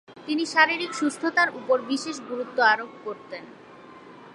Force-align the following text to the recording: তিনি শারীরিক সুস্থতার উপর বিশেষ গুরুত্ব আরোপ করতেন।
তিনি 0.25 0.43
শারীরিক 0.45 0.91
সুস্থতার 0.93 1.49
উপর 1.55 1.77
বিশেষ 1.91 2.15
গুরুত্ব 2.29 2.57
আরোপ 2.63 2.91
করতেন। 3.03 3.43